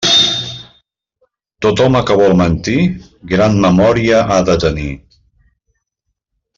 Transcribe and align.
Tot 1.65 1.83
home 1.85 2.01
que 2.07 2.17
vol 2.23 2.33
mentir, 2.41 2.79
gran 3.35 3.61
memòria 3.69 4.25
ha 4.33 4.41
de 4.51 4.59
tenir. 4.67 4.91